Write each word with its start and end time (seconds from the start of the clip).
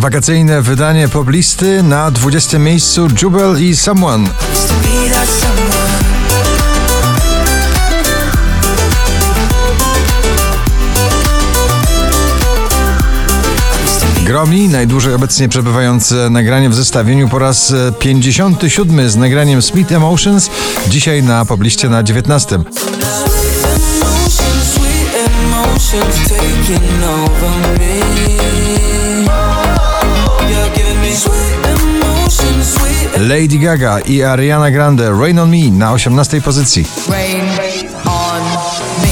Wakacyjne 0.00 0.62
wydanie 0.62 1.08
poblisty 1.08 1.82
na 1.82 2.10
20 2.10 2.58
miejscu 2.58 3.08
Jubel 3.22 3.64
i 3.64 3.76
Someone. 3.76 4.28
Gromi, 14.24 14.68
najdłużej 14.68 15.14
obecnie 15.14 15.48
przebywające 15.48 16.30
nagranie 16.30 16.70
w 16.70 16.74
zestawieniu 16.74 17.28
po 17.28 17.38
raz 17.38 17.74
57 17.98 19.10
z 19.10 19.16
nagraniem 19.16 19.62
Smith 19.62 19.92
Emotions, 19.92 20.50
dzisiaj 20.88 21.22
na 21.22 21.44
pobliście 21.44 21.88
na 21.88 22.02
19. 22.02 22.58
Lady 33.30 33.58
Gaga 33.58 34.00
i 34.00 34.22
Ariana 34.22 34.70
Grande 34.70 35.10
Rain 35.20 35.38
on 35.38 35.50
Me 35.50 35.70
na 35.70 35.92
18 35.92 36.40
pozycji. 36.40 36.84
Rain 37.10 37.44
on 38.04 38.42
me. 39.02 39.08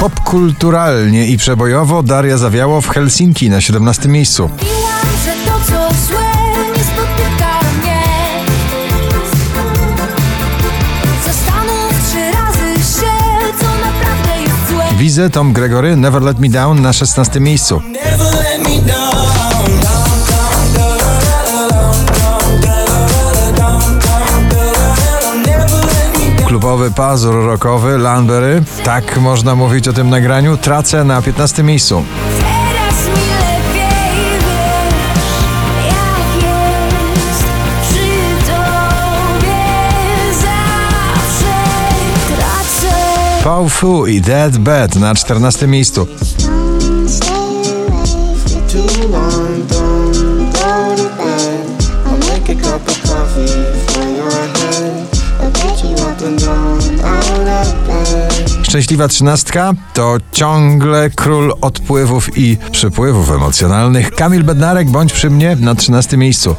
Popkulturalnie 0.00 1.26
i 1.26 1.36
przebojowo 1.36 2.02
Daria 2.02 2.38
Zawiało 2.38 2.80
w 2.80 2.88
Helsinki 2.88 3.50
na 3.50 3.60
17 3.60 4.08
miejscu. 4.08 4.50
Tom 15.16 15.52
Gregory 15.52 15.96
Never 15.96 16.22
Let 16.22 16.38
Me 16.38 16.48
Down 16.48 16.82
na 16.82 16.92
16 16.92 17.40
miejscu. 17.40 17.82
Klubowy 26.46 26.90
pazur 26.90 27.34
rockowy 27.34 27.98
Landberry, 27.98 28.62
tak 28.84 29.18
można 29.18 29.54
mówić 29.54 29.88
o 29.88 29.92
tym 29.92 30.10
nagraniu, 30.10 30.56
tracę 30.56 31.04
na 31.04 31.22
15 31.22 31.62
miejscu. 31.62 32.04
You 55.84 55.94
up 55.94 56.22
and 56.26 56.40
down 56.40 56.78
out 57.04 57.26
of 57.30 57.74
bed. 57.86 58.66
Szczęśliwa 58.66 59.08
trzynastka 59.08 59.72
to 59.94 60.16
ciągle 60.32 61.10
król 61.10 61.54
odpływów 61.60 62.38
i 62.38 62.58
przypływów 62.72 63.30
emocjonalnych. 63.30 64.10
Kamil 64.10 64.44
Bednarek, 64.44 64.90
bądź 64.90 65.12
przy 65.12 65.30
mnie 65.30 65.56
na 65.60 65.74
13 65.74 66.16
miejscu. 66.16 66.56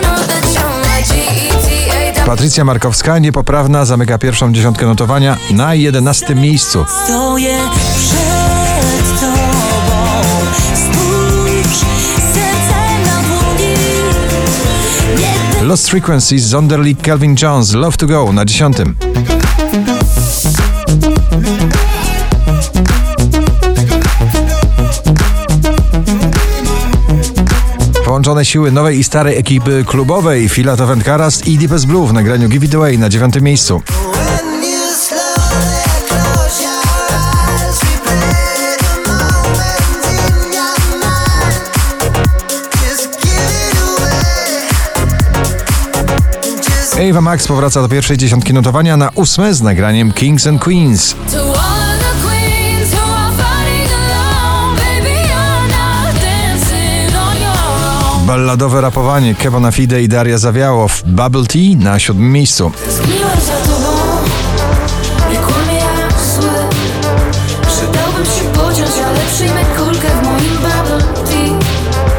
Know 0.00 0.18
that 0.26 0.44
you're 0.54 0.78
my 0.82 1.02
G-E-T-A 1.02 2.26
Patrycja 2.26 2.64
Markowska, 2.64 3.18
niepoprawna, 3.18 3.84
zamyka 3.84 4.18
pierwszą 4.18 4.52
dziesiątkę 4.52 4.86
notowania 4.86 5.36
na 5.50 5.74
11 5.74 6.34
miejscu. 6.34 6.84
Stoję 7.04 7.58
przed 7.96 9.20
tobą 9.20 10.12
Spójrz 10.74 11.78
serce 12.34 12.80
na 13.06 13.22
dłoni 13.22 13.74
Nie 15.18 15.64
Lost 15.64 15.88
Frequencies, 15.88 16.44
Zonderli, 16.44 16.96
Calvin 16.96 17.36
Jones, 17.42 17.72
Love 17.72 17.96
to 17.96 18.06
Go 18.06 18.32
na 18.32 18.44
10. 18.44 18.76
Połączone 28.14 28.44
siły 28.44 28.72
nowej 28.72 28.98
i 28.98 29.04
starej 29.04 29.38
ekipy 29.38 29.84
klubowej 29.86 30.48
Fila 30.48 30.76
to 30.76 30.88
Karas 31.04 31.46
i 31.46 31.58
Deepest 31.58 31.86
Blue 31.86 32.06
w 32.06 32.12
nagraniu 32.12 32.48
Give 32.48 32.64
It 32.64 32.74
Away 32.74 32.98
na 32.98 33.08
9 33.08 33.40
miejscu. 33.40 33.82
Ava 47.10 47.20
Max 47.20 47.46
powraca 47.46 47.82
do 47.82 47.88
pierwszej 47.88 48.16
dziesiątki 48.16 48.54
notowania 48.54 48.96
na 48.96 49.10
ósme 49.14 49.54
z 49.54 49.62
nagraniem 49.62 50.12
Kings 50.12 50.46
and 50.46 50.62
Queens. 50.62 51.16
Balladowe 58.26 58.80
rapowanie 58.80 59.34
Kevona 59.34 59.72
Fide 59.72 60.02
i 60.02 60.08
Daria 60.08 60.38
Zawiało 60.38 60.88
w 60.88 61.02
Bubble 61.02 61.46
Tea 61.46 61.76
na 61.78 61.98
siódmym 61.98 62.32
miejscu. 62.32 62.72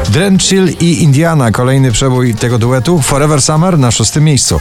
Drenchill 0.08 0.68
i 0.80 1.02
Indiana, 1.02 1.50
kolejny 1.50 1.92
przebój 1.92 2.34
tego 2.34 2.58
duetu. 2.58 3.02
Forever 3.02 3.42
Summer 3.42 3.78
na 3.78 3.90
szóstym 3.90 4.24
miejscu. 4.24 4.60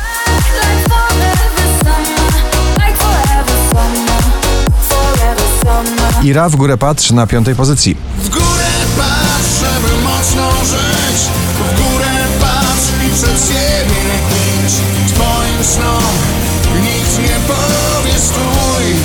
Ira 6.23 6.49
w 6.49 6.55
górę 6.55 6.77
patrz 6.77 7.11
na 7.11 7.27
piątej 7.27 7.55
pozycji. 7.55 7.97
W 8.17 8.29
górę 8.29 8.65
patrz, 8.97 10.04
mocno 10.25 10.51
żyć 10.65 11.29
W 11.53 11.81
górę 11.81 12.05
patrz 12.41 13.07
i 13.07 13.09
przed 13.13 13.47
siebie 13.47 14.01
idź. 14.65 14.73
Twoim 15.13 15.63
snom 15.63 16.03
nikt 16.81 17.19
nie 17.19 17.35
powie 17.47 18.19
stój. 18.19 18.95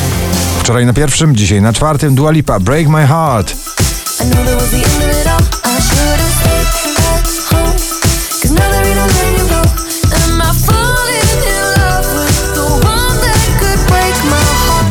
Wczoraj 0.60 0.86
na 0.86 0.92
pierwszym, 0.92 1.36
dzisiaj 1.36 1.62
na 1.62 1.72
czwartym 1.72 2.14
Dua 2.14 2.30
Lipa, 2.30 2.60
Break 2.60 2.88
My 2.88 3.06
Heart. 3.06 3.54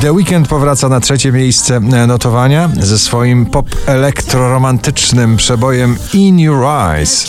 The 0.02 0.14
Weeknd 0.14 0.48
powraca 0.48 0.90
na 0.90 1.00
trzecie 1.00 1.32
miejsce 1.32 1.76
e, 1.76 2.08
notowania 2.08 2.70
ze 2.80 3.00
swoim 3.00 3.46
pop-elektroromantycznym 3.46 5.38
przebojem 5.38 5.98
In 6.14 6.40
Your 6.40 6.64
Eyes. 6.66 7.28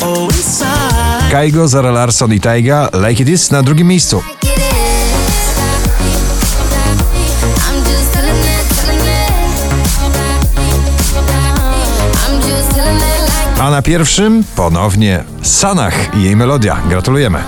Oh, 0.00 0.28
Kaigo, 1.30 1.68
Zara 1.68 1.90
Larson 1.90 2.32
i 2.32 2.40
Taiga, 2.40 2.88
Like 3.08 3.22
It 3.22 3.28
Is 3.28 3.50
na 3.50 3.62
drugim 3.62 3.88
miejscu. 3.88 4.22
Na 13.72 13.82
pierwszym 13.82 14.44
ponownie 14.56 15.24
Sanach 15.42 16.16
i 16.16 16.22
jej 16.22 16.36
melodia. 16.36 16.76
Gratulujemy. 16.88 17.38